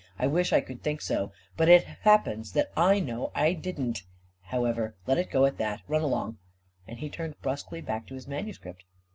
"I 0.17 0.25
wish 0.25 0.51
I 0.51 0.61
could 0.61 0.81
think 0.81 0.99
so; 0.99 1.31
but 1.55 1.69
it 1.69 1.83
happens 1.83 2.53
that 2.53 2.71
I 2.75 2.99
know 2.99 3.31
I 3.35 3.53
didn't. 3.53 4.01
However, 4.45 4.95
let 5.05 5.19
it 5.19 5.29
go 5.29 5.45
at 5.45 5.59
that 5.59 5.81
I 5.81 5.83
Run 5.87 6.01
along!" 6.01 6.39
and 6.87 6.97
he 6.97 7.07
turned 7.07 7.39
brusquely 7.43 7.81
back 7.81 8.07
to 8.07 8.15
his 8.15 8.27
manuscript. 8.27 8.83